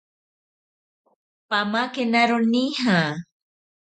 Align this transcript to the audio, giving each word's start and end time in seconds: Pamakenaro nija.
Pamakenaro 1.49 2.37
nija. 2.51 2.99